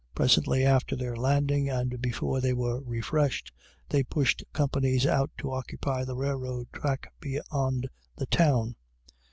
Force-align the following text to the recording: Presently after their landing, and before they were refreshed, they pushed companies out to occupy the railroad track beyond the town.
Presently 0.15 0.65
after 0.65 0.95
their 0.95 1.15
landing, 1.15 1.69
and 1.69 2.01
before 2.01 2.41
they 2.41 2.53
were 2.53 2.81
refreshed, 2.81 3.51
they 3.89 4.01
pushed 4.01 4.43
companies 4.51 5.05
out 5.05 5.29
to 5.37 5.51
occupy 5.51 6.05
the 6.05 6.15
railroad 6.15 6.69
track 6.73 7.13
beyond 7.19 7.87
the 8.15 8.25
town. 8.25 8.75